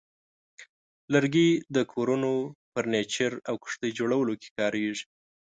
لرګي 1.13 1.49
د 1.75 1.77
کورونو، 1.91 2.31
فرنیچر، 2.71 3.31
او 3.49 3.55
کښتۍ 3.63 3.91
جوړولو 3.99 4.33
کې 4.41 4.49
کارېږي. 4.59 5.05